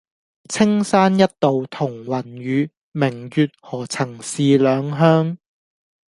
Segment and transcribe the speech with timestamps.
[0.49, 5.37] 青山一道同雲雨，明月何曾是兩鄉